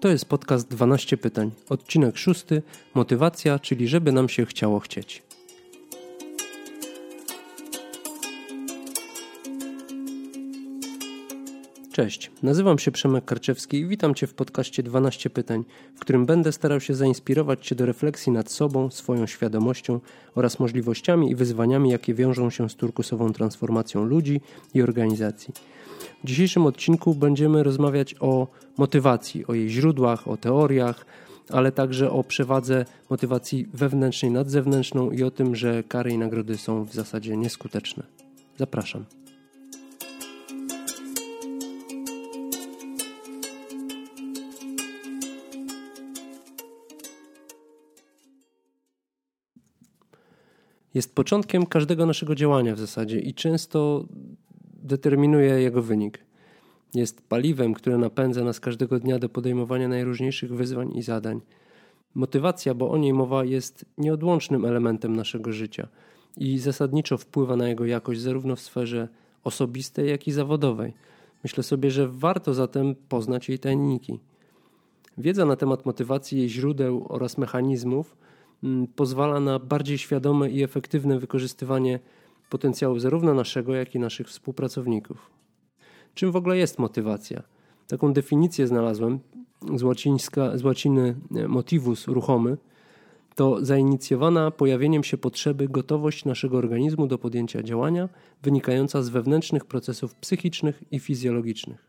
To 0.00 0.08
jest 0.08 0.24
podcast 0.24 0.68
12 0.68 1.16
pytań. 1.16 1.50
Odcinek 1.68 2.18
szósty. 2.18 2.62
Motywacja, 2.94 3.58
czyli 3.58 3.88
żeby 3.88 4.12
nam 4.12 4.28
się 4.28 4.46
chciało 4.46 4.80
chcieć. 4.80 5.27
Cześć, 11.98 12.30
nazywam 12.42 12.78
się 12.78 12.90
Przemek 12.90 13.24
Karczewski 13.24 13.76
i 13.76 13.86
witam 13.86 14.14
Cię 14.14 14.26
w 14.26 14.34
podcaście 14.34 14.82
12 14.82 15.30
pytań, 15.30 15.64
w 15.94 16.00
którym 16.00 16.26
będę 16.26 16.52
starał 16.52 16.80
się 16.80 16.94
zainspirować 16.94 17.66
Cię 17.66 17.74
do 17.74 17.86
refleksji 17.86 18.32
nad 18.32 18.50
sobą, 18.50 18.90
swoją 18.90 19.26
świadomością 19.26 20.00
oraz 20.34 20.58
możliwościami 20.58 21.30
i 21.30 21.34
wyzwaniami, 21.34 21.90
jakie 21.90 22.14
wiążą 22.14 22.50
się 22.50 22.70
z 22.70 22.74
turkusową 22.74 23.32
transformacją 23.32 24.04
ludzi 24.04 24.40
i 24.74 24.82
organizacji. 24.82 25.54
W 26.24 26.26
dzisiejszym 26.26 26.66
odcinku 26.66 27.14
będziemy 27.14 27.62
rozmawiać 27.62 28.14
o 28.20 28.46
motywacji, 28.76 29.46
o 29.46 29.54
jej 29.54 29.70
źródłach, 29.70 30.28
o 30.28 30.36
teoriach, 30.36 31.06
ale 31.50 31.72
także 31.72 32.10
o 32.10 32.24
przewadze 32.24 32.84
motywacji 33.10 33.68
wewnętrznej 33.74 34.30
nad 34.30 34.50
zewnętrzną 34.50 35.10
i 35.10 35.22
o 35.22 35.30
tym, 35.30 35.56
że 35.56 35.82
kary 35.82 36.10
i 36.10 36.18
nagrody 36.18 36.58
są 36.58 36.84
w 36.84 36.94
zasadzie 36.94 37.36
nieskuteczne. 37.36 38.02
Zapraszam. 38.56 39.04
Jest 50.98 51.14
początkiem 51.14 51.66
każdego 51.66 52.06
naszego 52.06 52.34
działania 52.34 52.74
w 52.74 52.78
zasadzie 52.78 53.20
i 53.20 53.34
często 53.34 54.04
determinuje 54.82 55.48
jego 55.48 55.82
wynik. 55.82 56.18
Jest 56.94 57.28
paliwem, 57.28 57.74
które 57.74 57.98
napędza 57.98 58.44
nas 58.44 58.60
każdego 58.60 58.98
dnia 58.98 59.18
do 59.18 59.28
podejmowania 59.28 59.88
najróżniejszych 59.88 60.54
wyzwań 60.54 60.96
i 60.96 61.02
zadań. 61.02 61.40
Motywacja, 62.14 62.74
bo 62.74 62.90
o 62.90 62.96
niej 62.96 63.12
mowa, 63.12 63.44
jest 63.44 63.84
nieodłącznym 63.98 64.64
elementem 64.64 65.16
naszego 65.16 65.52
życia 65.52 65.88
i 66.36 66.58
zasadniczo 66.58 67.18
wpływa 67.18 67.56
na 67.56 67.68
jego 67.68 67.86
jakość 67.86 68.20
zarówno 68.20 68.56
w 68.56 68.60
sferze 68.60 69.08
osobistej, 69.44 70.08
jak 70.10 70.28
i 70.28 70.32
zawodowej. 70.32 70.94
Myślę 71.42 71.62
sobie, 71.62 71.90
że 71.90 72.08
warto 72.08 72.54
zatem 72.54 72.94
poznać 73.08 73.48
jej 73.48 73.58
tajniki. 73.58 74.20
Wiedza 75.18 75.44
na 75.44 75.56
temat 75.56 75.86
motywacji, 75.86 76.38
jej 76.38 76.48
źródeł 76.48 77.06
oraz 77.08 77.38
mechanizmów 77.38 78.16
pozwala 78.96 79.40
na 79.40 79.58
bardziej 79.58 79.98
świadome 79.98 80.50
i 80.50 80.62
efektywne 80.62 81.18
wykorzystywanie 81.18 82.00
potencjału 82.50 82.98
zarówno 82.98 83.34
naszego, 83.34 83.74
jak 83.74 83.94
i 83.94 83.98
naszych 83.98 84.28
współpracowników. 84.28 85.30
Czym 86.14 86.32
w 86.32 86.36
ogóle 86.36 86.56
jest 86.56 86.78
motywacja? 86.78 87.42
Taką 87.88 88.12
definicję 88.12 88.66
znalazłem 88.66 89.20
z, 89.74 89.82
łacińska, 89.82 90.58
z 90.58 90.64
łaciny 90.64 91.16
e, 91.36 91.48
motivus 91.48 92.08
ruchomy. 92.08 92.56
To 93.34 93.64
zainicjowana 93.64 94.50
pojawieniem 94.50 95.04
się 95.04 95.18
potrzeby 95.18 95.68
gotowość 95.68 96.24
naszego 96.24 96.58
organizmu 96.58 97.06
do 97.06 97.18
podjęcia 97.18 97.62
działania 97.62 98.08
wynikająca 98.42 99.02
z 99.02 99.08
wewnętrznych 99.08 99.64
procesów 99.64 100.14
psychicznych 100.14 100.82
i 100.90 100.98
fizjologicznych. 100.98 101.88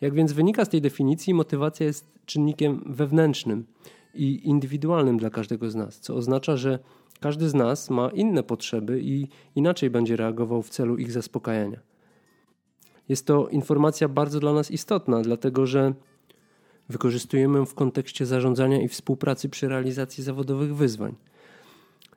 Jak 0.00 0.14
więc 0.14 0.32
wynika 0.32 0.64
z 0.64 0.68
tej 0.68 0.80
definicji, 0.80 1.34
motywacja 1.34 1.86
jest 1.86 2.06
czynnikiem 2.26 2.84
wewnętrznym 2.86 3.64
i 4.16 4.48
indywidualnym 4.48 5.18
dla 5.18 5.30
każdego 5.30 5.70
z 5.70 5.74
nas, 5.74 6.00
co 6.00 6.14
oznacza, 6.14 6.56
że 6.56 6.78
każdy 7.20 7.48
z 7.48 7.54
nas 7.54 7.90
ma 7.90 8.08
inne 8.08 8.42
potrzeby 8.42 9.00
i 9.02 9.28
inaczej 9.54 9.90
będzie 9.90 10.16
reagował 10.16 10.62
w 10.62 10.70
celu 10.70 10.96
ich 10.96 11.12
zaspokajania. 11.12 11.80
Jest 13.08 13.26
to 13.26 13.48
informacja 13.48 14.08
bardzo 14.08 14.40
dla 14.40 14.52
nas 14.52 14.70
istotna, 14.70 15.22
dlatego 15.22 15.66
że 15.66 15.94
wykorzystujemy 16.88 17.58
ją 17.58 17.66
w 17.66 17.74
kontekście 17.74 18.26
zarządzania 18.26 18.82
i 18.82 18.88
współpracy 18.88 19.48
przy 19.48 19.68
realizacji 19.68 20.24
zawodowych 20.24 20.76
wyzwań. 20.76 21.14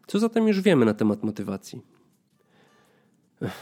Co 0.07 0.19
zatem 0.19 0.47
już 0.47 0.61
wiemy 0.61 0.85
na 0.85 0.93
temat 0.93 1.23
motywacji? 1.23 1.81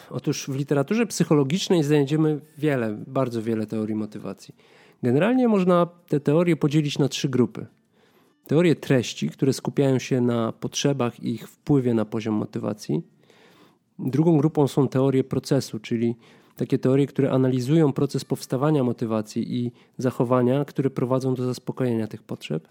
Otóż 0.09 0.45
w 0.47 0.55
literaturze 0.55 1.05
psychologicznej 1.05 1.83
znajdziemy 1.83 2.39
wiele, 2.57 3.03
bardzo 3.07 3.41
wiele 3.41 3.65
teorii 3.65 3.95
motywacji. 3.95 4.55
Generalnie 5.03 5.47
można 5.47 5.87
te 6.07 6.19
teorie 6.19 6.55
podzielić 6.55 6.99
na 6.99 7.07
trzy 7.09 7.29
grupy. 7.29 7.65
Teorie 8.47 8.75
treści, 8.75 9.29
które 9.29 9.53
skupiają 9.53 9.99
się 9.99 10.21
na 10.21 10.51
potrzebach 10.51 11.23
i 11.23 11.29
ich 11.29 11.49
wpływie 11.49 11.93
na 11.93 12.05
poziom 12.05 12.35
motywacji. 12.35 13.01
Drugą 13.99 14.37
grupą 14.37 14.67
są 14.67 14.87
teorie 14.87 15.23
procesu, 15.23 15.79
czyli 15.79 16.15
takie 16.55 16.77
teorie, 16.77 17.07
które 17.07 17.31
analizują 17.31 17.93
proces 17.93 18.25
powstawania 18.25 18.83
motywacji 18.83 19.55
i 19.57 19.71
zachowania, 19.97 20.65
które 20.65 20.89
prowadzą 20.89 21.35
do 21.35 21.45
zaspokojenia 21.45 22.07
tych 22.07 22.23
potrzeb. 22.23 22.67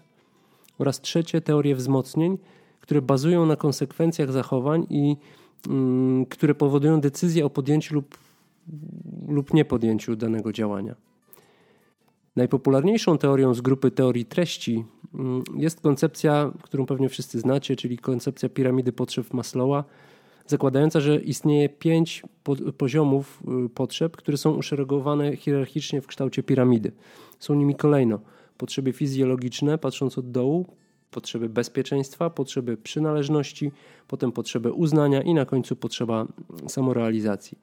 Oraz 0.79 1.01
trzecie, 1.01 1.41
teorie 1.41 1.75
wzmocnień, 1.75 2.37
które 2.79 3.01
bazują 3.01 3.45
na 3.45 3.55
konsekwencjach 3.55 4.31
zachowań 4.31 4.87
i 4.89 5.17
mm, 5.67 6.25
które 6.25 6.55
powodują 6.55 7.01
decyzję 7.01 7.45
o 7.45 7.49
podjęciu 7.49 7.95
lub, 7.95 8.17
lub 9.27 9.53
niepodjęciu 9.53 10.15
danego 10.15 10.53
działania. 10.53 10.95
Najpopularniejszą 12.35 13.17
teorią 13.17 13.53
z 13.53 13.61
grupy 13.61 13.91
teorii 13.91 14.25
treści 14.25 14.85
jest 15.55 15.81
koncepcja, 15.81 16.51
którą 16.61 16.85
pewnie 16.85 17.09
wszyscy 17.09 17.39
znacie, 17.39 17.75
czyli 17.75 17.97
koncepcja 17.97 18.49
piramidy 18.49 18.93
potrzeb 18.93 19.33
Maslowa, 19.33 19.83
zakładająca, 20.47 20.99
że 20.99 21.19
istnieje 21.19 21.69
pięć 21.69 22.23
poziomów 22.77 23.43
y, 23.65 23.69
potrzeb, 23.69 24.17
które 24.17 24.37
są 24.37 24.51
uszeregowane 24.51 25.35
hierarchicznie 25.35 26.01
w 26.01 26.07
kształcie 26.07 26.43
piramidy. 26.43 26.91
Są 27.39 27.55
nimi 27.55 27.75
kolejno 27.75 28.19
potrzeby 28.57 28.93
fizjologiczne, 28.93 29.77
patrząc 29.77 30.17
od 30.17 30.31
dołu, 30.31 30.65
potrzeby 31.11 31.49
bezpieczeństwa, 31.49 32.29
potrzeby 32.29 32.77
przynależności, 32.77 33.71
potem 34.07 34.31
potrzeby 34.31 34.71
uznania 34.71 35.21
i 35.21 35.33
na 35.33 35.45
końcu 35.45 35.75
potrzeba 35.75 36.27
samorealizacji. 36.67 37.57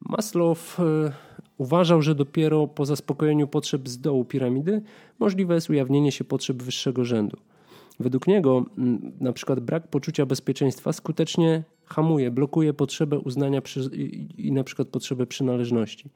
Maslow 0.00 0.80
y, 0.80 1.12
uważał, 1.58 2.02
że 2.02 2.14
dopiero 2.14 2.66
po 2.66 2.86
zaspokojeniu 2.86 3.48
potrzeb 3.48 3.88
z 3.88 4.00
dołu 4.00 4.24
piramidy 4.24 4.82
możliwe 5.18 5.54
jest 5.54 5.70
ujawnienie 5.70 6.12
się 6.12 6.24
potrzeb 6.24 6.62
wyższego 6.62 7.04
rzędu. 7.04 7.36
Według 8.00 8.26
niego 8.26 8.64
mm, 8.78 9.12
na 9.20 9.32
przykład 9.32 9.60
brak 9.60 9.88
poczucia 9.88 10.26
bezpieczeństwa 10.26 10.92
skutecznie 10.92 11.62
hamuje, 11.84 12.30
blokuje 12.30 12.72
potrzebę 12.72 13.18
uznania 13.18 13.62
i 14.38 14.52
na 14.52 14.64
przykład 14.64 14.88
potrzebę 14.88 15.26
przynależności. 15.26 16.10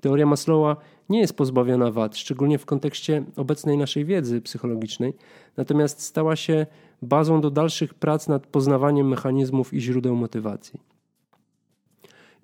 Teoria 0.00 0.26
Maslowa 0.26 0.76
nie 1.08 1.20
jest 1.20 1.36
pozbawiona 1.36 1.90
wad, 1.90 2.16
szczególnie 2.16 2.58
w 2.58 2.66
kontekście 2.66 3.24
obecnej 3.36 3.78
naszej 3.78 4.04
wiedzy 4.04 4.40
psychologicznej, 4.40 5.14
natomiast 5.56 6.02
stała 6.02 6.36
się 6.36 6.66
bazą 7.02 7.40
do 7.40 7.50
dalszych 7.50 7.94
prac 7.94 8.28
nad 8.28 8.46
poznawaniem 8.46 9.08
mechanizmów 9.08 9.74
i 9.74 9.80
źródeł 9.80 10.16
motywacji. 10.16 10.95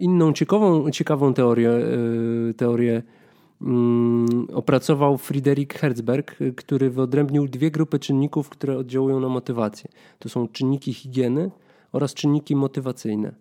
Inną 0.03 0.33
ciekawą, 0.33 0.91
ciekawą 0.91 1.35
teorię, 1.35 1.71
e, 1.71 2.55
teorię 2.55 3.03
Mm, 3.63 4.47
opracował 4.55 5.19
Friedrich 5.19 5.69
Herzberg, 5.69 6.37
który 6.57 6.91
wyodrębnił 6.91 7.49
dwie 7.49 7.71
grupy 7.71 7.99
czynników, 7.99 8.49
które 8.49 8.79
oddziałują 8.79 9.21
na 9.21 9.29
motywację. 9.29 9.91
To 10.19 10.29
są 10.29 10.49
czynniki 10.49 10.95
higieny 10.95 11.51
oraz 11.93 12.15
czynniki 12.15 12.57
motywacyjne. 12.57 13.35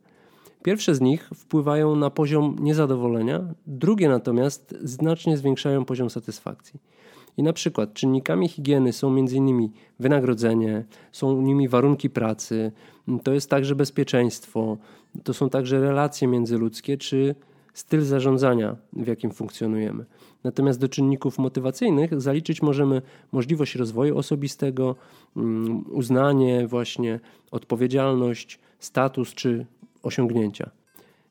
Pierwsze 0.63 0.95
z 0.95 1.01
nich 1.01 1.29
wpływają 1.35 1.95
na 1.95 2.09
poziom 2.09 2.55
niezadowolenia, 2.59 3.41
drugie 3.67 4.09
natomiast 4.09 4.75
znacznie 4.83 5.37
zwiększają 5.37 5.85
poziom 5.85 6.09
satysfakcji. 6.09 6.79
I 7.37 7.43
na 7.43 7.53
przykład 7.53 7.93
czynnikami 7.93 8.47
higieny 8.47 8.93
są 8.93 9.09
m.in. 9.09 9.69
wynagrodzenie, 9.99 10.85
są 11.11 11.41
nimi 11.41 11.67
warunki 11.67 12.09
pracy, 12.09 12.71
to 13.23 13.33
jest 13.33 13.49
także 13.49 13.75
bezpieczeństwo, 13.75 14.77
to 15.23 15.33
są 15.33 15.49
także 15.49 15.81
relacje 15.81 16.27
międzyludzkie 16.27 16.97
czy 16.97 17.35
styl 17.73 18.01
zarządzania, 18.01 18.75
w 18.93 19.07
jakim 19.07 19.31
funkcjonujemy. 19.31 20.05
Natomiast 20.43 20.79
do 20.79 20.89
czynników 20.89 21.37
motywacyjnych 21.37 22.21
zaliczyć 22.21 22.61
możemy 22.61 23.01
możliwość 23.31 23.75
rozwoju 23.75 24.17
osobistego, 24.17 24.95
mm, 25.37 25.83
uznanie, 25.91 26.67
właśnie 26.67 27.19
odpowiedzialność, 27.51 28.59
status 28.79 29.33
czy 29.33 29.65
osiągnięcia. 30.03 30.69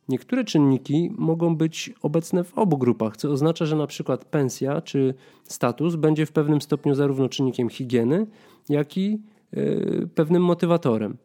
Niektóre 0.08 0.44
czynniki 0.44 1.10
mogą 1.18 1.56
być 1.56 1.92
obecne 2.02 2.44
w 2.44 2.58
obu 2.58 2.78
grupach, 2.78 3.16
co 3.16 3.30
oznacza, 3.30 3.66
że 3.66 3.76
na 3.76 3.86
przykład 3.86 4.24
pensja 4.24 4.80
czy 4.80 5.14
status 5.44 5.96
będzie 5.96 6.26
w 6.26 6.32
pewnym 6.32 6.60
stopniu 6.60 6.94
zarówno 6.94 7.28
czynnikiem 7.28 7.68
higieny, 7.68 8.26
jak 8.68 8.96
i 8.96 9.18
yy, 9.52 10.08
pewnym 10.14 10.44
motywatorem. 10.44 11.16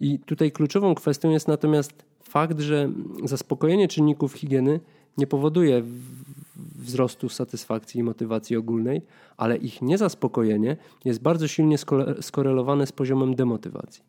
I 0.00 0.18
tutaj 0.18 0.52
kluczową 0.52 0.94
kwestią 0.94 1.30
jest 1.30 1.48
natomiast 1.48 2.04
fakt, 2.22 2.60
że 2.60 2.90
zaspokojenie 3.24 3.88
czynników 3.88 4.32
higieny 4.32 4.80
nie 5.18 5.26
powoduje 5.26 5.82
wzrostu 6.78 7.28
satysfakcji 7.28 8.00
i 8.00 8.02
motywacji 8.02 8.56
ogólnej, 8.56 9.02
ale 9.36 9.56
ich 9.56 9.82
niezaspokojenie 9.82 10.76
jest 11.04 11.22
bardzo 11.22 11.48
silnie 11.48 11.76
skorelowane 12.20 12.86
z 12.86 12.92
poziomem 12.92 13.34
demotywacji. 13.34 14.02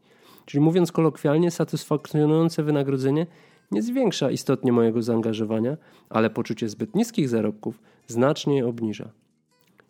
Czyli 0.45 0.61
mówiąc 0.61 0.91
kolokwialnie, 0.91 1.51
satysfakcjonujące 1.51 2.63
wynagrodzenie 2.63 3.27
nie 3.71 3.81
zwiększa 3.81 4.31
istotnie 4.31 4.71
mojego 4.71 5.01
zaangażowania, 5.01 5.77
ale 6.09 6.29
poczucie 6.29 6.69
zbyt 6.69 6.95
niskich 6.95 7.29
zarobków 7.29 7.79
znacznie 8.07 8.55
je 8.55 8.67
obniża. 8.67 9.09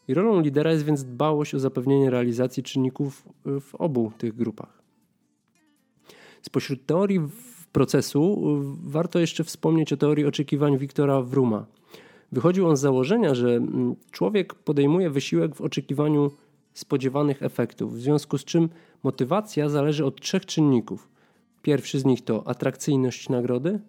I 0.08 0.14
rolą 0.14 0.42
lidera 0.42 0.72
jest 0.72 0.86
więc 0.86 1.04
dbałość 1.04 1.56
o 1.56 1.60
zapewnienie 1.60 2.10
realizacji 2.10 2.64
czynników 2.64 3.24
w 3.46 3.76
obu 3.76 4.12
tych 4.18 4.36
grupach. 4.36 4.79
Spośród 6.42 6.86
teorii 6.86 7.20
procesu 7.72 8.38
warto 8.84 9.20
jeszcze 9.20 9.44
wspomnieć 9.44 9.94
o 9.94 9.98
teorii 9.98 10.26
oczekiwań 10.26 10.78
Wiktora 10.78 11.22
Wruma. 11.22 11.66
Wychodził 12.32 12.68
on 12.68 12.78
z 12.78 12.82
założenia, 12.82 13.36
że 13.36 13.56
mm, 13.56 13.96
człowiek 14.12 14.54
podejmuje 14.54 15.10
wysiłek 15.10 15.56
w 15.56 15.62
oczekiwaniu 15.62 16.32
spodziewanych 16.74 17.44
efektów, 17.44 17.96
w 17.96 18.02
związku 18.02 18.38
z 18.38 18.46
czym 18.46 18.70
motywacja 19.04 19.70
zależy 19.70 20.06
od 20.06 20.22
trzech 20.22 20.46
czynników. 20.46 21.10
Pierwszy 21.62 22.00
z 22.00 22.06
nich 22.06 22.24
to 22.24 22.48
atrakcyjność 22.48 23.30
nagrody, 23.30 23.80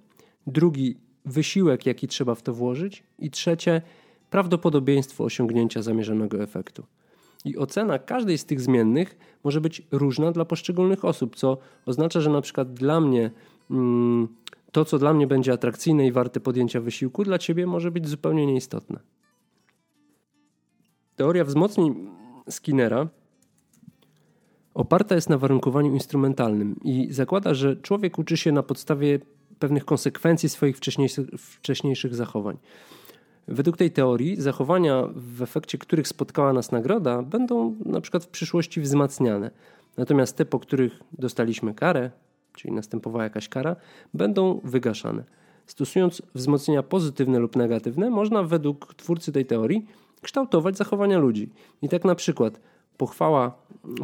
drugi 0.46 0.96
wysiłek, 1.24 1.86
jaki 1.86 2.08
trzeba 2.08 2.34
w 2.34 2.42
to 2.42 2.54
włożyć, 2.54 3.02
i 3.18 3.30
trzecie 3.30 3.82
prawdopodobieństwo 4.30 5.24
osiągnięcia 5.24 5.82
zamierzonego 5.82 6.42
efektu. 6.42 6.84
I 7.44 7.56
ocena 7.56 7.98
każdej 7.98 8.38
z 8.38 8.44
tych 8.44 8.60
zmiennych 8.60 9.18
może 9.44 9.60
być 9.60 9.82
różna 9.90 10.32
dla 10.32 10.44
poszczególnych 10.44 11.04
osób, 11.04 11.36
co 11.36 11.58
oznacza, 11.86 12.20
że 12.20 12.30
na 12.30 12.40
przykład 12.40 12.72
dla 12.72 13.00
mnie 13.00 13.30
mm, 13.70 14.28
to, 14.72 14.84
co 14.84 14.98
dla 14.98 15.14
mnie 15.14 15.26
będzie 15.26 15.52
atrakcyjne 15.52 16.06
i 16.06 16.12
warte 16.12 16.40
podjęcia 16.40 16.80
wysiłku, 16.80 17.24
dla 17.24 17.38
ciebie 17.38 17.66
może 17.66 17.90
być 17.90 18.08
zupełnie 18.08 18.46
nieistotne. 18.46 19.00
Teoria 21.16 21.44
wzmocnień 21.44 22.10
Skinnera 22.50 23.08
oparta 24.74 25.14
jest 25.14 25.30
na 25.30 25.38
warunkowaniu 25.38 25.92
instrumentalnym 25.92 26.76
i 26.84 27.08
zakłada, 27.10 27.54
że 27.54 27.76
człowiek 27.76 28.18
uczy 28.18 28.36
się 28.36 28.52
na 28.52 28.62
podstawie 28.62 29.18
pewnych 29.58 29.84
konsekwencji 29.84 30.48
swoich 30.48 30.76
wcześniejszych, 30.76 31.26
wcześniejszych 31.36 32.14
zachowań. 32.14 32.56
Według 33.50 33.76
tej 33.76 33.90
teorii 33.90 34.40
zachowania, 34.40 35.08
w 35.14 35.42
efekcie 35.42 35.78
których 35.78 36.08
spotkała 36.08 36.52
nas 36.52 36.72
nagroda, 36.72 37.22
będą 37.22 37.76
na 37.84 38.00
przykład 38.00 38.24
w 38.24 38.28
przyszłości 38.28 38.80
wzmacniane. 38.80 39.50
Natomiast 39.96 40.36
te, 40.36 40.44
po 40.44 40.58
których 40.58 41.00
dostaliśmy 41.18 41.74
karę, 41.74 42.10
czyli 42.54 42.74
następowała 42.74 43.24
jakaś 43.24 43.48
kara, 43.48 43.76
będą 44.14 44.60
wygaszane. 44.64 45.24
Stosując 45.66 46.22
wzmocnienia 46.34 46.82
pozytywne 46.82 47.38
lub 47.38 47.56
negatywne, 47.56 48.10
można 48.10 48.42
według 48.42 48.94
twórcy 48.94 49.32
tej 49.32 49.46
teorii 49.46 49.86
kształtować 50.22 50.76
zachowania 50.76 51.18
ludzi. 51.18 51.48
I 51.82 51.88
tak 51.88 52.04
na 52.04 52.14
przykład 52.14 52.60
pochwała 52.96 53.58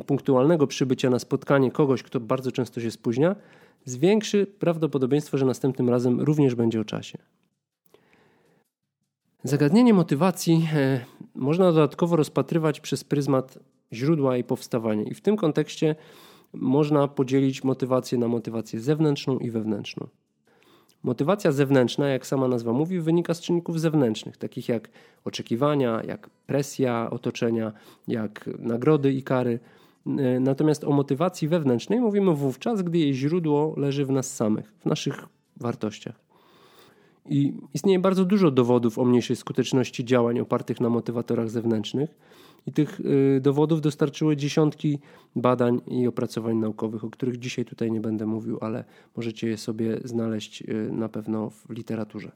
punktualnego 0.07 0.67
przybycia 0.67 1.11
na 1.11 1.19
spotkanie 1.19 1.71
kogoś, 1.71 2.03
kto 2.03 2.21
bardzo 2.21 2.53
często 2.53 2.81
się 2.81 2.91
spóźnia, 2.91 3.37
zwiększy 3.85 4.47
prawdopodobieństwo, 4.59 5.39
że 5.39 5.47
następnym 5.47 5.89
razem 5.89 6.21
również 6.21 6.55
będzie 6.55 6.81
o 6.81 6.85
czasie. 6.85 7.19
Zagadnienie 9.47 9.95
motywacji 9.95 10.69
e, 10.75 11.01
można 11.35 11.73
dodatkowo 11.73 12.17
rozpatrywać 12.17 12.81
przez 12.81 13.05
pryzmat 13.05 13.59
źródła 13.93 14.37
i 14.37 14.45
powstawania. 14.45 15.03
I 15.03 15.15
w 15.15 15.21
tym 15.21 15.37
kontekście 15.37 15.97
można 16.53 17.09
podzielić 17.09 17.65
motywację 17.65 18.19
na 18.19 18.29
motywację 18.29 18.81
zewnętrzną 18.81 19.39
i 19.39 19.51
wewnętrzną. 19.51 20.07
Motywacja 21.03 21.53
zewnętrzna, 21.53 22.09
jak 22.09 22.27
sama 22.27 22.49
nazwa 22.49 22.73
mówi, 22.73 23.01
wynika 23.01 23.35
z 23.35 23.41
czynników 23.41 23.81
zewnętrznych, 23.81 24.37
takich 24.37 24.69
jak 24.69 24.89
oczekiwania, 25.25 26.03
jak 26.07 26.31
presja 26.47 27.11
otoczenia, 27.11 27.73
jak 28.09 28.51
nagrody 28.59 29.13
i 29.13 29.23
kary. 29.23 29.59
E, 30.07 30.41
natomiast 30.41 30.85
o 30.85 30.91
motywacji 30.91 31.49
wewnętrznej 31.49 32.01
mówimy 32.01 32.35
wówczas, 32.35 32.83
gdy 32.83 32.99
jej 32.99 33.15
źródło 33.15 33.75
leży 33.77 34.07
w 34.07 34.11
nas 34.11 34.35
samych, 34.35 34.73
w 34.79 34.87
naszych 34.87 35.27
wartościach. 35.57 36.26
I 37.29 37.55
istnieje 37.75 37.99
bardzo 37.99 38.25
dużo 38.25 38.51
dowodów 38.51 38.99
o 38.99 39.05
mniejszej 39.05 39.37
skuteczności 39.37 40.05
działań 40.05 40.41
opartych 40.41 40.81
na 40.81 40.89
motywatorach 40.89 41.51
zewnętrznych. 41.51 42.11
I 42.67 42.73
tych 42.73 43.01
y, 43.01 43.41
dowodów 43.41 43.81
dostarczyły 43.81 44.37
dziesiątki 44.37 44.99
badań 45.37 45.81
i 45.87 46.07
opracowań 46.07 46.57
naukowych, 46.57 47.05
o 47.05 47.11
których 47.11 47.39
dzisiaj 47.39 47.65
tutaj 47.65 47.93
nie 47.93 48.01
będę 48.01 48.27
mówił, 48.27 48.59
ale 48.61 48.85
możecie 49.17 49.49
je 49.49 49.57
sobie 49.57 49.99
znaleźć 50.05 50.63
y, 50.63 50.93
na 50.93 51.09
pewno 51.09 51.51
w 51.51 51.71
literaturze. 51.71 52.33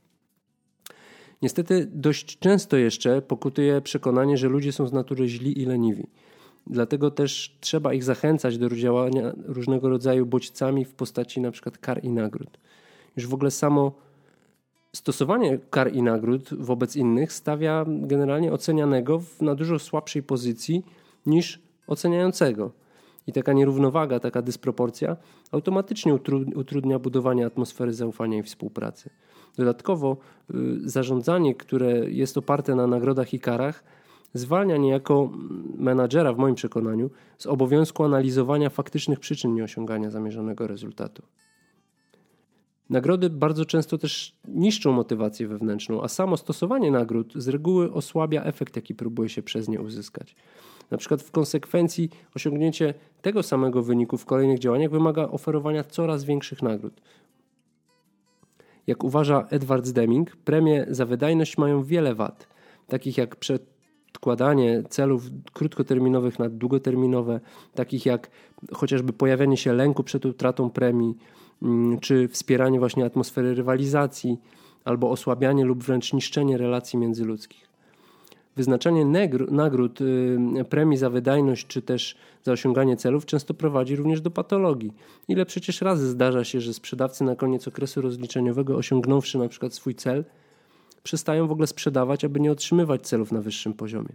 Niestety 1.42 1.88
dość 1.92 2.38
często 2.38 2.76
jeszcze 2.76 3.22
pokutuje 3.22 3.80
przekonanie, 3.80 4.38
że 4.38 4.48
ludzie 4.48 4.72
są 4.72 4.86
z 4.86 4.92
natury 4.92 5.28
źli 5.28 5.62
i 5.62 5.64
leniwi. 5.64 6.06
Dlatego 6.66 7.10
też 7.10 7.56
trzeba 7.60 7.94
ich 7.94 8.04
zachęcać 8.04 8.58
do 8.58 8.70
działania 8.70 9.32
różnego 9.44 9.88
rodzaju 9.88 10.26
bodźcami 10.26 10.84
w 10.84 10.94
postaci 10.94 11.40
np. 11.40 11.70
kar 11.80 12.04
i 12.04 12.10
nagród. 12.10 12.58
Już 13.16 13.26
w 13.26 13.34
ogóle 13.34 13.50
samo 13.50 13.92
stosowanie 14.92 15.58
kar 15.70 15.92
i 15.94 16.02
nagród 16.02 16.54
wobec 16.54 16.96
innych 16.96 17.32
stawia 17.32 17.84
generalnie 17.88 18.52
ocenianego 18.52 19.22
na 19.40 19.54
dużo 19.54 19.78
słabszej 19.78 20.22
pozycji 20.22 20.84
niż 21.26 21.62
oceniającego. 21.86 22.72
I 23.26 23.32
taka 23.32 23.52
nierównowaga, 23.52 24.20
taka 24.20 24.42
dysproporcja 24.42 25.16
automatycznie 25.52 26.14
utrudnia 26.54 26.98
budowanie 26.98 27.46
atmosfery 27.46 27.92
zaufania 27.92 28.38
i 28.38 28.42
współpracy. 28.42 29.10
Dodatkowo 29.56 30.16
y, 30.50 30.54
zarządzanie, 30.88 31.54
które 31.54 32.10
jest 32.10 32.38
oparte 32.38 32.74
na 32.74 32.86
nagrodach 32.86 33.34
i 33.34 33.40
karach, 33.40 33.84
zwalnia 34.34 34.76
niejako 34.76 35.30
menadżera, 35.76 36.32
w 36.32 36.38
moim 36.38 36.54
przekonaniu, 36.54 37.10
z 37.38 37.46
obowiązku 37.46 38.04
analizowania 38.04 38.70
faktycznych 38.70 39.20
przyczyn 39.20 39.54
nieosiągania 39.54 40.10
zamierzonego 40.10 40.66
rezultatu. 40.66 41.22
Nagrody 42.90 43.30
bardzo 43.30 43.64
często 43.64 43.98
też 43.98 44.36
niszczą 44.48 44.92
motywację 44.92 45.48
wewnętrzną, 45.48 46.02
a 46.02 46.08
samo 46.08 46.36
stosowanie 46.36 46.90
nagród 46.90 47.32
z 47.36 47.48
reguły 47.48 47.92
osłabia 47.92 48.42
efekt, 48.42 48.76
jaki 48.76 48.94
próbuje 48.94 49.28
się 49.28 49.42
przez 49.42 49.68
nie 49.68 49.80
uzyskać. 49.80 50.36
Na 50.90 50.98
przykład 50.98 51.22
w 51.22 51.30
konsekwencji 51.30 52.10
osiągnięcie 52.36 52.94
tego 53.22 53.42
samego 53.42 53.82
wyniku 53.82 54.18
w 54.18 54.24
kolejnych 54.24 54.58
działaniach 54.58 54.90
wymaga 54.90 55.28
oferowania 55.28 55.84
coraz 55.84 56.24
większych 56.24 56.62
nagród. 56.62 57.00
Jak 58.86 59.04
uważa 59.04 59.46
Edward 59.50 59.90
Deming, 59.90 60.36
premie 60.36 60.86
za 60.88 61.06
wydajność 61.06 61.58
mają 61.58 61.82
wiele 61.82 62.14
wad, 62.14 62.48
takich 62.88 63.18
jak 63.18 63.36
przedkładanie 63.36 64.82
celów 64.88 65.22
krótkoterminowych 65.52 66.38
na 66.38 66.48
długoterminowe, 66.48 67.40
takich 67.74 68.06
jak 68.06 68.30
chociażby 68.72 69.12
pojawianie 69.12 69.56
się 69.56 69.72
lęku 69.72 70.04
przed 70.04 70.26
utratą 70.26 70.70
premii, 70.70 71.16
czy 72.00 72.28
wspieranie 72.28 72.78
właśnie 72.78 73.04
atmosfery 73.04 73.54
rywalizacji, 73.54 74.38
albo 74.84 75.10
osłabianie 75.10 75.64
lub 75.64 75.84
wręcz 75.84 76.12
niszczenie 76.12 76.58
relacji 76.58 76.98
międzyludzkich. 76.98 77.70
Wyznaczanie 78.56 79.04
nagród, 79.50 80.00
y, 80.00 80.64
premii 80.68 80.98
za 80.98 81.10
wydajność 81.10 81.66
czy 81.66 81.82
też 81.82 82.16
za 82.42 82.52
osiąganie 82.52 82.96
celów 82.96 83.26
często 83.26 83.54
prowadzi 83.54 83.96
również 83.96 84.20
do 84.20 84.30
patologii. 84.30 84.92
Ile 85.28 85.46
przecież 85.46 85.80
razy 85.80 86.08
zdarza 86.08 86.44
się, 86.44 86.60
że 86.60 86.74
sprzedawcy 86.74 87.24
na 87.24 87.36
koniec 87.36 87.68
okresu 87.68 88.00
rozliczeniowego, 88.00 88.76
osiągnąwszy 88.76 89.38
na 89.38 89.48
przykład 89.48 89.74
swój 89.74 89.94
cel, 89.94 90.24
przestają 91.02 91.46
w 91.46 91.52
ogóle 91.52 91.66
sprzedawać, 91.66 92.24
aby 92.24 92.40
nie 92.40 92.52
otrzymywać 92.52 93.02
celów 93.02 93.32
na 93.32 93.40
wyższym 93.40 93.74
poziomie. 93.74 94.12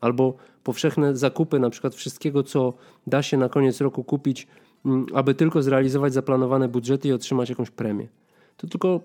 Albo 0.00 0.34
powszechne 0.64 1.16
zakupy 1.16 1.58
na 1.58 1.70
przykład 1.70 1.94
wszystkiego, 1.94 2.42
co 2.42 2.72
da 3.06 3.22
się 3.22 3.36
na 3.36 3.48
koniec 3.48 3.80
roku 3.80 4.04
kupić 4.04 4.46
Mm, 4.46 4.67
aby 5.14 5.34
tylko 5.34 5.62
zrealizować 5.62 6.12
zaplanowane 6.12 6.68
budżety 6.68 7.08
i 7.08 7.12
otrzymać 7.12 7.48
jakąś 7.48 7.70
premię. 7.70 8.08
To 8.56 8.66
tylko 8.66 9.00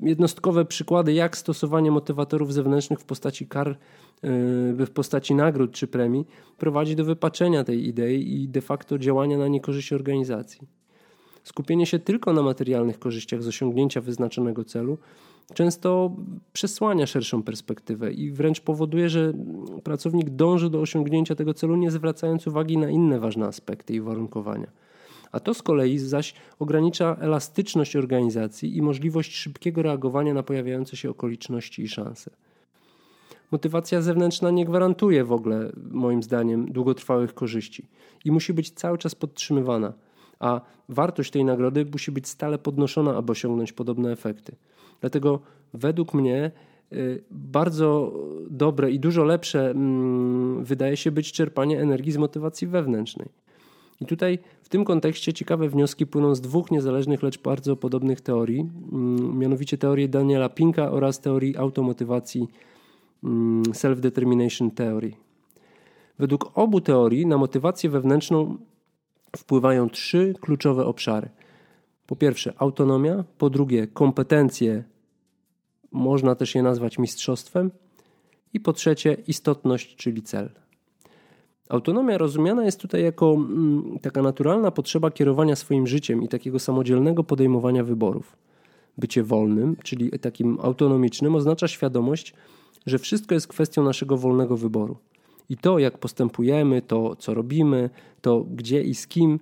jednostkowe 0.00 0.64
przykłady, 0.64 1.12
jak 1.12 1.36
stosowanie 1.36 1.90
motywatorów 1.90 2.52
zewnętrznych 2.52 3.00
w 3.00 3.04
postaci 3.04 3.46
kar, 3.46 3.68
yy, 3.68 4.86
w 4.86 4.90
postaci 4.94 5.34
nagród 5.34 5.72
czy 5.72 5.86
premii 5.86 6.26
prowadzi 6.58 6.96
do 6.96 7.04
wypaczenia 7.04 7.64
tej 7.64 7.86
idei 7.86 8.42
i 8.42 8.48
de 8.48 8.60
facto 8.60 8.98
działania 8.98 9.38
na 9.38 9.48
niekorzyść 9.48 9.92
organizacji. 9.92 10.68
Skupienie 11.44 11.86
się 11.86 11.98
tylko 11.98 12.32
na 12.32 12.42
materialnych 12.42 12.98
korzyściach 12.98 13.42
z 13.42 13.48
osiągnięcia 13.48 14.00
wyznaczonego 14.00 14.64
celu 14.64 14.98
często 15.54 16.16
przesłania 16.52 17.06
szerszą 17.06 17.42
perspektywę 17.42 18.12
i 18.12 18.30
wręcz 18.30 18.60
powoduje, 18.60 19.08
że 19.08 19.32
pracownik 19.84 20.30
dąży 20.30 20.70
do 20.70 20.80
osiągnięcia 20.80 21.34
tego 21.34 21.54
celu, 21.54 21.76
nie 21.76 21.90
zwracając 21.90 22.46
uwagi 22.46 22.78
na 22.78 22.90
inne 22.90 23.20
ważne 23.20 23.46
aspekty 23.46 23.94
i 23.94 24.00
warunkowania. 24.00 24.66
A 25.32 25.40
to 25.40 25.54
z 25.54 25.62
kolei 25.62 25.98
zaś 25.98 26.34
ogranicza 26.58 27.16
elastyczność 27.20 27.96
organizacji 27.96 28.76
i 28.76 28.82
możliwość 28.82 29.34
szybkiego 29.34 29.82
reagowania 29.82 30.34
na 30.34 30.42
pojawiające 30.42 30.96
się 30.96 31.10
okoliczności 31.10 31.82
i 31.82 31.88
szanse. 31.88 32.30
Motywacja 33.50 34.02
zewnętrzna 34.02 34.50
nie 34.50 34.64
gwarantuje 34.64 35.24
w 35.24 35.32
ogóle, 35.32 35.72
moim 35.90 36.22
zdaniem, 36.22 36.72
długotrwałych 36.72 37.34
korzyści 37.34 37.86
i 38.24 38.30
musi 38.30 38.52
być 38.52 38.70
cały 38.70 38.98
czas 38.98 39.14
podtrzymywana, 39.14 39.92
a 40.38 40.60
wartość 40.88 41.30
tej 41.30 41.44
nagrody 41.44 41.86
musi 41.92 42.12
być 42.12 42.28
stale 42.28 42.58
podnoszona, 42.58 43.16
aby 43.16 43.32
osiągnąć 43.32 43.72
podobne 43.72 44.12
efekty. 44.12 44.56
Dlatego 45.00 45.40
według 45.74 46.14
mnie 46.14 46.50
y, 46.92 47.24
bardzo 47.30 48.12
dobre 48.50 48.90
i 48.90 49.00
dużo 49.00 49.24
lepsze 49.24 49.70
mm, 49.70 50.64
wydaje 50.64 50.96
się 50.96 51.10
być 51.10 51.32
czerpanie 51.32 51.80
energii 51.80 52.12
z 52.12 52.16
motywacji 52.16 52.66
wewnętrznej. 52.66 53.28
I 54.00 54.06
tutaj 54.06 54.38
w 54.62 54.68
tym 54.68 54.84
kontekście 54.84 55.32
ciekawe 55.32 55.68
wnioski 55.68 56.06
płyną 56.06 56.34
z 56.34 56.40
dwóch 56.40 56.70
niezależnych, 56.70 57.22
lecz 57.22 57.42
bardzo 57.42 57.76
podobnych 57.76 58.20
teorii, 58.20 58.60
mm, 58.92 59.38
mianowicie 59.38 59.78
teorii 59.78 60.08
Daniela 60.08 60.48
Pinka 60.48 60.90
oraz 60.90 61.20
teorii 61.20 61.56
automotywacji 61.56 62.48
mm, 63.24 63.62
Self-Determination 63.62 64.70
Theory. 64.70 65.12
Według 66.18 66.50
obu 66.54 66.80
teorii 66.80 67.26
na 67.26 67.38
motywację 67.38 67.90
wewnętrzną 67.90 68.56
wpływają 69.36 69.90
trzy 69.90 70.34
kluczowe 70.40 70.86
obszary. 70.86 71.28
Po 72.10 72.16
pierwsze 72.16 72.52
autonomia, 72.58 73.24
po 73.38 73.50
drugie 73.50 73.86
kompetencje, 73.86 74.84
można 75.92 76.34
też 76.34 76.54
je 76.54 76.62
nazwać 76.62 76.98
mistrzostwem, 76.98 77.70
i 78.52 78.60
po 78.60 78.72
trzecie 78.72 79.16
istotność, 79.26 79.96
czyli 79.96 80.22
cel. 80.22 80.50
Autonomia 81.68 82.18
rozumiana 82.18 82.64
jest 82.64 82.80
tutaj 82.80 83.02
jako 83.02 83.32
mm, 83.32 83.98
taka 84.02 84.22
naturalna 84.22 84.70
potrzeba 84.70 85.10
kierowania 85.10 85.56
swoim 85.56 85.86
życiem 85.86 86.22
i 86.22 86.28
takiego 86.28 86.58
samodzielnego 86.58 87.24
podejmowania 87.24 87.84
wyborów. 87.84 88.36
Bycie 88.98 89.22
wolnym, 89.22 89.76
czyli 89.84 90.10
takim 90.10 90.58
autonomicznym, 90.62 91.34
oznacza 91.34 91.68
świadomość, 91.68 92.34
że 92.86 92.98
wszystko 92.98 93.34
jest 93.34 93.46
kwestią 93.46 93.84
naszego 93.84 94.16
wolnego 94.16 94.56
wyboru. 94.56 94.96
I 95.48 95.56
to, 95.56 95.78
jak 95.78 95.98
postępujemy, 95.98 96.82
to, 96.82 97.16
co 97.16 97.34
robimy, 97.34 97.90
to 98.20 98.44
gdzie 98.54 98.82
i 98.82 98.94
z 98.94 99.06
kim 99.06 99.40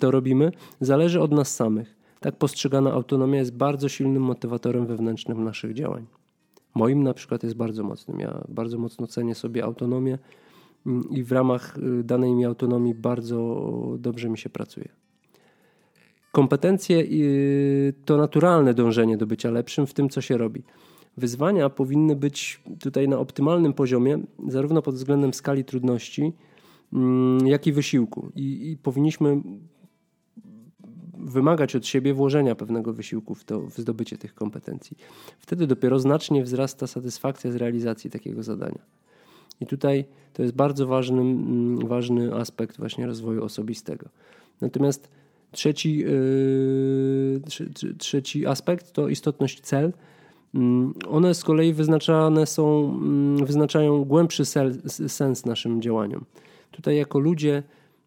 to 0.00 0.10
robimy, 0.10 0.52
zależy 0.80 1.20
od 1.20 1.32
nas 1.32 1.54
samych. 1.54 1.96
Tak 2.20 2.36
postrzegana 2.36 2.92
autonomia 2.92 3.38
jest 3.38 3.56
bardzo 3.56 3.88
silnym 3.88 4.22
motywatorem 4.22 4.86
wewnętrznym 4.86 5.44
naszych 5.44 5.74
działań. 5.74 6.06
Moim 6.74 7.02
na 7.02 7.14
przykład 7.14 7.42
jest 7.42 7.56
bardzo 7.56 7.84
mocnym. 7.84 8.20
Ja 8.20 8.44
bardzo 8.48 8.78
mocno 8.78 9.06
cenię 9.06 9.34
sobie 9.34 9.64
autonomię 9.64 10.18
i 11.10 11.22
w 11.22 11.32
ramach 11.32 11.78
y, 11.78 12.04
danej 12.04 12.34
mi 12.34 12.44
autonomii 12.44 12.94
bardzo 12.94 13.68
dobrze 13.98 14.28
mi 14.28 14.38
się 14.38 14.50
pracuje. 14.50 14.88
Kompetencje 16.32 16.98
y, 16.98 17.94
to 18.04 18.16
naturalne 18.16 18.74
dążenie 18.74 19.16
do 19.16 19.26
bycia 19.26 19.50
lepszym 19.50 19.86
w 19.86 19.94
tym, 19.94 20.08
co 20.08 20.20
się 20.20 20.36
robi. 20.36 20.62
Wyzwania 21.16 21.70
powinny 21.70 22.16
być 22.16 22.62
tutaj 22.80 23.08
na 23.08 23.18
optymalnym 23.18 23.72
poziomie, 23.72 24.18
zarówno 24.48 24.82
pod 24.82 24.94
względem 24.94 25.34
skali 25.34 25.64
trudności, 25.64 26.32
jak 27.44 27.66
i 27.66 27.72
wysiłku. 27.72 28.32
I, 28.36 28.70
i 28.70 28.76
powinniśmy 28.76 29.40
wymagać 31.18 31.76
od 31.76 31.86
siebie 31.86 32.14
włożenia 32.14 32.54
pewnego 32.54 32.92
wysiłku 32.92 33.34
w, 33.34 33.44
to, 33.44 33.60
w 33.60 33.78
zdobycie 33.78 34.18
tych 34.18 34.34
kompetencji. 34.34 34.96
Wtedy 35.38 35.66
dopiero 35.66 35.98
znacznie 35.98 36.44
wzrasta 36.44 36.86
satysfakcja 36.86 37.52
z 37.52 37.56
realizacji 37.56 38.10
takiego 38.10 38.42
zadania. 38.42 38.82
I 39.60 39.66
tutaj 39.66 40.04
to 40.32 40.42
jest 40.42 40.54
bardzo 40.54 40.86
ważny, 40.86 41.20
mm, 41.20 41.88
ważny 41.88 42.34
aspekt 42.34 42.78
właśnie 42.78 43.06
rozwoju 43.06 43.44
osobistego. 43.44 44.08
Natomiast 44.60 45.08
trzeci, 45.52 45.98
yy, 45.98 47.40
trzeci 47.98 48.46
aspekt 48.46 48.92
to 48.92 49.08
istotność 49.08 49.60
cel. 49.60 49.92
Mm, 50.54 50.94
one 51.08 51.34
z 51.34 51.44
kolei 51.44 51.72
wyznaczane 51.72 52.46
są, 52.46 52.84
mm, 52.84 53.46
wyznaczają 53.46 54.04
głębszy 54.04 54.44
sens 55.08 55.46
naszym 55.46 55.82
działaniom. 55.82 56.24
Tutaj 56.74 56.96
jako 56.96 57.18
ludzie 57.18 57.62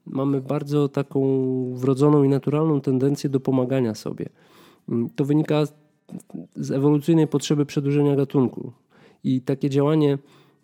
mamy 0.06 0.42
bardzo 0.42 0.90
taką 0.90 1.22
wrodzoną 1.76 2.24
i 2.24 2.30
naturalną 2.30 2.82
tendencję 2.82 3.30
do 3.30 3.40
pomagania 3.40 3.96
sobie. 3.96 4.30
Mm, 4.90 5.10
to 5.16 5.26
wynika 5.26 5.64
z 6.56 6.72
ewolucyjnej 6.72 7.28
potrzeby 7.28 7.66
przedłużenia 7.66 8.16
gatunku. 8.16 8.72
I 9.24 9.42
takie 9.42 9.70
działanie 9.70 10.18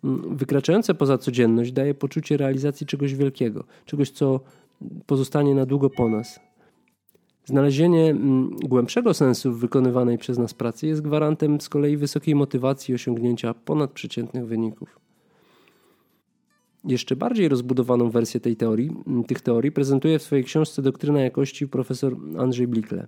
mm, 0.04 0.36
wykraczające 0.36 0.94
poza 0.94 1.18
codzienność 1.18 1.72
daje 1.72 1.94
poczucie 1.94 2.36
realizacji 2.36 2.86
czegoś 2.86 3.14
wielkiego, 3.14 3.64
czegoś, 3.84 4.10
co 4.10 4.40
pozostanie 5.06 5.54
na 5.54 5.66
długo 5.66 5.90
po 5.90 6.08
nas. 6.08 6.40
Znalezienie 7.44 8.10
mm, 8.10 8.56
głębszego 8.56 9.14
sensu 9.14 9.52
w 9.52 9.58
wykonywanej 9.58 10.18
przez 10.18 10.38
nas 10.38 10.54
pracy 10.54 10.86
jest 10.86 11.02
gwarantem 11.02 11.60
z 11.60 11.68
kolei 11.68 11.96
wysokiej 11.96 12.34
motywacji 12.34 12.92
i 12.92 12.94
osiągnięcia 12.94 13.54
ponadprzeciętnych 13.54 14.46
wyników. 14.46 15.03
Jeszcze 16.84 17.16
bardziej 17.16 17.48
rozbudowaną 17.48 18.10
wersję 18.10 18.40
tej 18.40 18.56
teorii, 18.56 18.90
tych 19.26 19.40
teorii 19.40 19.72
prezentuje 19.72 20.18
w 20.18 20.22
swojej 20.22 20.44
książce 20.44 20.82
Doktryna 20.82 21.20
jakości 21.20 21.68
profesor 21.68 22.16
Andrzej 22.38 22.66
Blikle. 22.68 23.06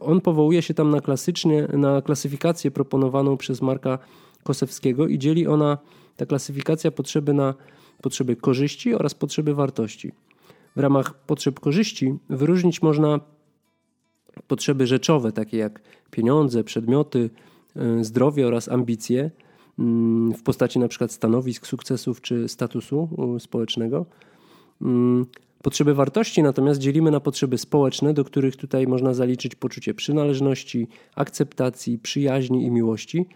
On 0.00 0.20
powołuje 0.20 0.62
się 0.62 0.74
tam 0.74 0.90
na 0.90 1.00
klasycznie, 1.00 1.68
na 1.72 2.02
klasyfikację 2.02 2.70
proponowaną 2.70 3.36
przez 3.36 3.62
Marka 3.62 3.98
Kosewskiego 4.42 5.08
i 5.08 5.18
dzieli 5.18 5.46
ona, 5.46 5.78
ta 6.16 6.26
klasyfikacja, 6.26 6.90
potrzeby 6.90 7.34
na 7.34 7.54
potrzeby 8.02 8.36
korzyści 8.36 8.94
oraz 8.94 9.14
potrzeby 9.14 9.54
wartości. 9.54 10.12
W 10.76 10.80
ramach 10.80 11.14
potrzeb 11.14 11.60
korzyści 11.60 12.14
wyróżnić 12.30 12.82
można 12.82 13.20
potrzeby 14.48 14.86
rzeczowe, 14.86 15.32
takie 15.32 15.56
jak 15.56 15.82
pieniądze, 16.10 16.64
przedmioty, 16.64 17.30
e, 17.76 18.04
zdrowie 18.04 18.46
oraz 18.46 18.68
ambicje– 18.68 19.30
w 20.36 20.42
postaci 20.44 20.78
na 20.78 20.88
przykład 20.88 21.12
stanowisk, 21.12 21.66
sukcesów 21.66 22.20
czy 22.20 22.48
statusu 22.48 23.08
społecznego. 23.38 24.06
Mm, 24.82 25.26
potrzeby 25.62 25.94
wartości 25.94 26.42
natomiast 26.42 26.80
dzielimy 26.80 27.10
na 27.10 27.20
potrzeby 27.20 27.58
społeczne, 27.58 28.14
do 28.14 28.24
których 28.24 28.56
tutaj 28.56 28.86
można 28.86 29.14
zaliczyć 29.14 29.54
poczucie 29.54 29.94
przynależności, 29.94 30.88
akceptacji, 31.16 31.98
przyjaźni 31.98 32.64
i 32.64 32.70
miłości, 32.70 33.26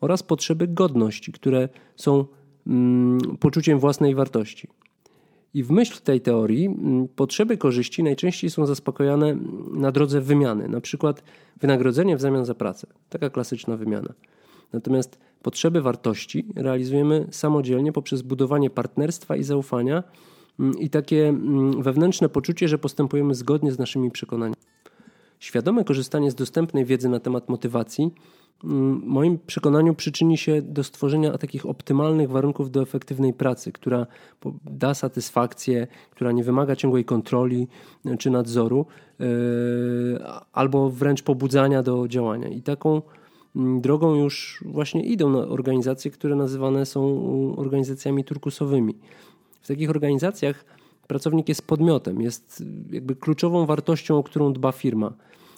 oraz 0.00 0.22
potrzeby 0.22 0.68
godności, 0.68 1.32
które 1.32 1.68
są 1.96 2.24
mm, 2.66 3.18
poczuciem 3.40 3.78
własnej 3.78 4.14
wartości. 4.14 4.68
I 5.54 5.62
w 5.62 5.70
myśl 5.70 6.02
tej 6.02 6.20
teorii 6.20 6.76
potrzeby 7.16 7.56
korzyści 7.56 8.02
najczęściej 8.02 8.50
są 8.50 8.66
zaspokojone 8.66 9.36
na 9.74 9.92
drodze 9.92 10.20
wymiany, 10.20 10.68
na 10.68 10.80
przykład 10.80 11.22
wynagrodzenie 11.60 12.16
w 12.16 12.20
zamian 12.20 12.44
za 12.44 12.54
pracę. 12.54 12.86
Taka 13.08 13.30
klasyczna 13.30 13.76
wymiana. 13.76 14.14
Natomiast 14.72 15.18
potrzeby 15.42 15.82
wartości 15.82 16.46
realizujemy 16.56 17.26
samodzielnie 17.30 17.92
poprzez 17.92 18.22
budowanie 18.22 18.70
partnerstwa 18.70 19.36
i 19.36 19.44
zaufania 19.44 20.02
mm, 20.60 20.78
i 20.78 20.90
takie 20.90 21.28
mm, 21.28 21.82
wewnętrzne 21.82 22.28
poczucie, 22.28 22.68
że 22.68 22.78
postępujemy 22.78 23.34
zgodnie 23.34 23.72
z 23.72 23.78
naszymi 23.78 24.10
przekonaniami. 24.10 24.56
Świadome 25.38 25.84
korzystanie 25.84 26.30
z 26.30 26.34
dostępnej 26.34 26.84
wiedzy 26.84 27.08
na 27.08 27.20
temat 27.20 27.48
motywacji, 27.48 28.10
mm, 28.64 29.00
w 29.00 29.04
moim 29.04 29.38
przekonaniu, 29.46 29.94
przyczyni 29.94 30.38
się 30.38 30.62
do 30.62 30.84
stworzenia 30.84 31.38
takich 31.38 31.66
optymalnych 31.66 32.30
warunków 32.30 32.70
do 32.70 32.82
efektywnej 32.82 33.32
pracy, 33.32 33.72
która 33.72 34.06
da 34.64 34.94
satysfakcję, 34.94 35.86
która 36.10 36.32
nie 36.32 36.44
wymaga 36.44 36.76
ciągłej 36.76 37.04
kontroli 37.04 37.68
e, 38.06 38.16
czy 38.16 38.30
nadzoru, 38.30 38.86
e, 39.20 39.24
albo 40.52 40.90
wręcz 40.90 41.22
pobudzania 41.22 41.82
do 41.82 42.08
działania. 42.08 42.48
I 42.48 42.62
taką 42.62 43.02
drogą 43.54 44.14
już 44.14 44.64
właśnie 44.66 45.04
idą 45.04 45.30
na 45.30 45.38
organizacje, 45.38 46.10
które 46.10 46.36
nazywane 46.36 46.86
są 46.86 47.54
organizacjami 47.56 48.24
turkusowymi. 48.24 48.94
W 49.62 49.66
takich 49.66 49.90
organizacjach 49.90 50.64
pracownik 51.06 51.48
jest 51.48 51.66
podmiotem, 51.66 52.20
jest 52.20 52.64
jakby 52.90 53.16
kluczową 53.16 53.66
wartością, 53.66 54.18
o 54.18 54.22
którą 54.22 54.52
dba 54.52 54.72
firma. 54.72 55.12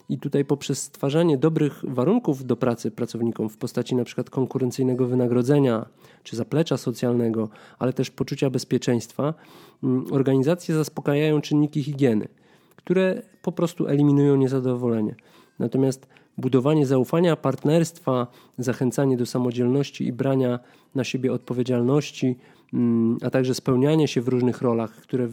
I 0.09 0.19
tutaj 0.19 0.45
poprzez 0.45 0.83
stwarzanie 0.83 1.39
dobrych 1.39 1.85
warunków 1.89 2.47
do 2.47 2.57
pracy 2.57 2.91
pracownikom 2.91 3.49
w 3.49 3.57
postaci 3.57 3.95
na 3.95 4.05
przykład 4.05 4.31
konkurencyjnego 4.31 5.07
wynagrodzenia 5.07 5.87
czy 6.23 6.37
zaplecza 6.37 6.77
socjalnego, 6.77 7.49
ale 7.79 7.93
też 7.93 8.11
poczucia 8.11 8.51
bezpieczeństwa, 8.51 9.35
mm, 9.83 10.07
organizacje 10.11 10.75
zaspokajają 10.75 11.41
czynniki 11.41 11.83
higieny, 11.83 12.29
które 12.77 13.23
po 13.43 13.53
prostu 13.53 13.87
eliminują 13.87 14.37
niezadowolenie. 14.37 15.15
Natomiast 15.59 16.07
budowanie 16.39 16.87
zaufania, 16.87 17.37
partnerstwa, 17.37 18.27
zachęcanie 18.59 19.17
do 19.17 19.27
samodzielności 19.27 20.07
i 20.07 20.13
brania 20.13 20.59
na 20.95 21.05
siebie 21.05 21.33
odpowiedzialności, 21.33 22.37
mm, 22.75 23.19
a 23.23 23.31
także 23.31 23.55
spełnianie 23.55 24.09
się 24.09 24.21
w 24.21 24.29
różnych 24.29 24.63
rolach, 24.63 24.97
które, 24.97 25.27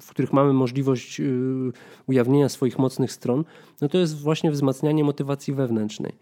w, 0.00 0.10
których 0.10 0.32
mamy 0.32 0.52
możliwość 0.52 1.20
y, 1.20 1.72
ujawnienia 2.06 2.48
swoich 2.48 2.78
mocnych 2.78 3.12
stron, 3.12 3.44
no 3.80 3.88
to 3.88 3.98
jest 3.98 4.20
właśnie 4.20 4.50
wzmacnianie 4.50 5.04
motywacji 5.04 5.54
wewnętrznej 5.54 6.12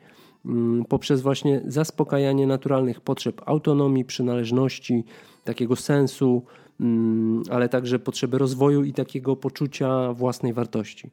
mm, 0.46 0.84
poprzez 0.84 1.20
właśnie 1.20 1.62
zaspokajanie 1.66 2.46
naturalnych 2.46 3.00
potrzeb 3.00 3.42
autonomii, 3.46 4.04
przynależności, 4.04 5.04
takiego 5.44 5.76
sensu, 5.76 6.42
mm, 6.80 7.42
ale 7.50 7.68
także 7.68 7.98
potrzeby 7.98 8.38
rozwoju 8.38 8.84
i 8.84 8.92
takiego 8.92 9.36
poczucia 9.36 10.12
własnej 10.12 10.52
wartości. 10.52 11.10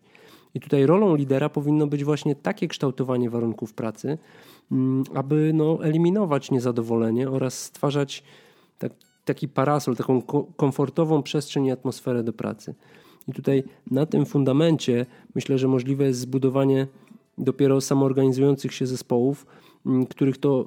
I 0.56 0.60
tutaj 0.60 0.86
rolą 0.86 1.16
lidera 1.16 1.50
powinno 1.50 1.88
być 1.88 2.04
właśnie 2.04 2.36
takie 2.36 2.68
kształtowanie 2.68 3.30
warunków 3.30 3.74
pracy, 3.74 4.18
mm, 4.72 5.04
aby 5.14 5.52
no, 5.54 5.84
eliminować 5.84 6.52
niezadowolenie 6.52 7.30
oraz 7.30 7.64
stwarzać 7.64 8.24
tak, 8.78 8.92
taki 9.26 9.48
parasol, 9.48 9.96
taką 9.96 10.22
komfortową 10.56 11.24
przestrzeń 11.24 11.66
i 11.66 11.72
atmosferę 11.72 12.24
do 12.24 12.34
pracy. 12.34 12.76
I 13.28 13.34
tutaj 13.34 13.64
na 13.92 14.06
tym 14.06 14.26
fundamencie 14.26 15.06
myślę, 15.36 15.58
że 15.58 15.68
możliwe 15.68 16.06
jest 16.06 16.20
zbudowanie 16.20 16.88
dopiero 17.38 17.82
samoorganizujących 17.82 18.74
się 18.74 18.88
zespołów, 18.88 19.46
mm, 19.86 20.06
których 20.06 20.38
to 20.38 20.66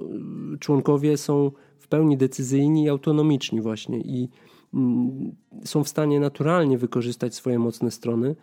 y, 0.54 0.58
członkowie 0.58 1.16
są 1.16 1.50
w 1.78 1.88
pełni 1.88 2.16
decyzyjni 2.16 2.84
i 2.84 2.88
autonomiczni 2.88 3.60
właśnie 3.60 4.00
i 4.00 4.28
mm, 4.74 5.32
są 5.64 5.84
w 5.84 5.88
stanie 5.88 6.20
naturalnie 6.20 6.78
wykorzystać 6.78 7.34
swoje 7.34 7.58
mocne 7.58 7.90
strony 7.90 8.36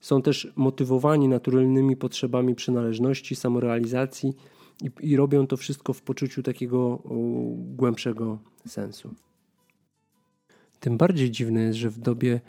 są 0.00 0.22
też 0.22 0.52
motywowani 0.56 1.28
naturalnymi 1.28 1.96
potrzebami 1.96 2.54
przynależności, 2.54 3.36
samorealizacji 3.36 4.32
i, 4.82 4.90
i 5.00 5.16
robią 5.16 5.46
to 5.46 5.56
wszystko 5.56 5.92
w 5.92 6.02
poczuciu 6.02 6.42
takiego 6.42 7.02
głębszego 7.56 8.38
sensu. 8.66 9.14
Tym 10.80 10.98
bardziej 10.98 11.30
dziwne 11.30 11.62
jest, 11.62 11.78
że 11.78 11.90
w 11.90 11.98
dobie 11.98 12.40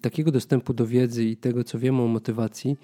takiego 0.00 0.32
dostępu 0.32 0.74
do 0.74 0.86
wiedzy 0.86 1.24
i 1.24 1.36
tego, 1.36 1.64
co 1.64 1.78
wiemy 1.78 2.02
o 2.02 2.06
motywacji, 2.06 2.76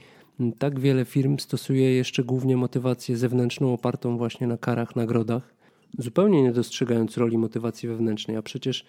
tak 0.59 0.81
wiele 0.81 1.05
firm 1.05 1.39
stosuje 1.39 1.95
jeszcze 1.95 2.25
głównie 2.25 2.57
motywację 2.57 3.17
zewnętrzną 3.17 3.73
opartą 3.73 4.19
właśnie 4.19 4.47
na 4.47 4.57
karach, 4.57 4.97
nagrodach, 4.97 5.55
zupełnie 5.99 6.43
nie 6.43 6.53
dostrzegając 6.53 7.17
roli 7.17 7.39
motywacji 7.39 7.89
wewnętrznej, 7.89 8.37
a 8.37 8.43
przecież 8.43 8.85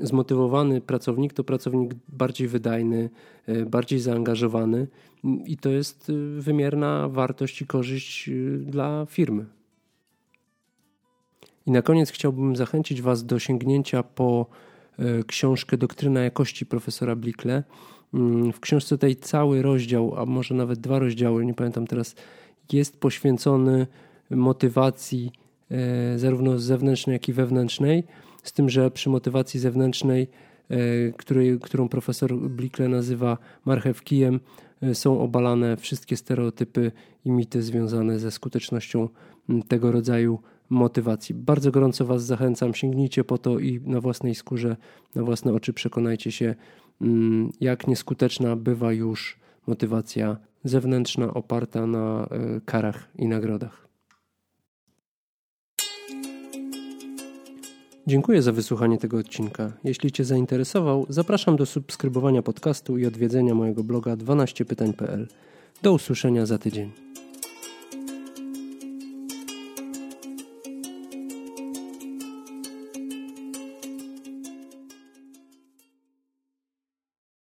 zmotywowany 0.00 0.80
pracownik 0.80 1.32
to 1.32 1.44
pracownik 1.44 1.94
bardziej 2.08 2.48
wydajny, 2.48 3.10
e, 3.46 3.66
bardziej 3.66 4.00
zaangażowany 4.00 4.86
i 5.46 5.56
to 5.56 5.70
jest 5.70 6.10
e, 6.10 6.40
wymierna 6.40 7.08
wartość 7.08 7.62
i 7.62 7.66
korzyść 7.66 8.28
e, 8.28 8.32
dla 8.58 9.06
firmy. 9.10 9.46
I 11.66 11.70
na 11.70 11.82
koniec 11.82 12.10
chciałbym 12.10 12.56
zachęcić 12.56 13.02
Was 13.02 13.26
do 13.26 13.38
sięgnięcia 13.38 14.02
po 14.02 14.46
książkę 15.26 15.76
Doktryna 15.76 16.20
jakości 16.20 16.66
profesora 16.66 17.16
Blickle. 17.16 17.62
Mm, 18.14 18.52
w 18.52 18.60
książce 18.60 18.98
tej 18.98 19.16
cały 19.16 19.62
rozdział, 19.62 20.14
a 20.16 20.26
może 20.26 20.54
nawet 20.54 20.80
dwa 20.80 20.98
rozdziały, 20.98 21.44
nie 21.44 21.54
pamiętam 21.54 21.86
teraz, 21.86 22.14
jest 22.72 23.00
poświęcony 23.00 23.86
motywacji 24.30 25.32
zarówno 26.16 26.58
zewnętrznej, 26.58 27.14
jak 27.14 27.28
i 27.28 27.32
wewnętrznej 27.32 28.04
z 28.44 28.52
tym, 28.52 28.68
że 28.68 28.90
przy 28.90 29.10
motywacji 29.10 29.60
zewnętrznej, 29.60 30.28
e, 30.68 30.76
której, 31.12 31.58
którą 31.60 31.88
profesor 31.88 32.36
Blickle 32.36 32.88
nazywa 32.88 33.38
marchewkijem, 33.64 34.40
e, 34.82 34.94
są 34.94 35.20
obalane 35.20 35.76
wszystkie 35.76 36.16
stereotypy 36.16 36.92
i 37.24 37.30
mity 37.30 37.62
związane 37.62 38.18
ze 38.18 38.30
skutecznością 38.30 39.08
tego 39.68 39.92
rodzaju 39.92 40.38
motywacji. 40.70 41.34
Bardzo 41.34 41.70
gorąco 41.70 42.04
Was 42.04 42.24
zachęcam, 42.24 42.74
sięgnijcie 42.74 43.24
po 43.24 43.38
to 43.38 43.58
i 43.58 43.80
na 43.84 44.00
własnej 44.00 44.34
skórze, 44.34 44.76
na 45.14 45.22
własne 45.22 45.52
oczy 45.52 45.72
przekonajcie 45.72 46.32
się, 46.32 46.54
jak 47.60 47.86
nieskuteczna 47.86 48.56
bywa 48.56 48.92
już 48.92 49.38
motywacja 49.66 50.36
zewnętrzna 50.64 51.34
oparta 51.34 51.86
na 51.86 52.26
e, 52.30 52.60
karach 52.64 53.08
i 53.18 53.26
nagrodach. 53.26 53.83
Dziękuję 58.06 58.42
za 58.42 58.52
wysłuchanie 58.52 58.98
tego 58.98 59.18
odcinka. 59.18 59.72
Jeśli 59.84 60.12
Cię 60.12 60.24
zainteresował, 60.24 61.06
zapraszam 61.08 61.56
do 61.56 61.66
subskrybowania 61.66 62.42
podcastu 62.42 62.98
i 62.98 63.06
odwiedzenia 63.06 63.54
mojego 63.54 63.84
bloga 63.84 64.14
12pytań.pl. 64.14 65.28
Do 65.82 65.92
usłyszenia 65.92 66.46
za 66.46 66.58
tydzień. 66.58 67.03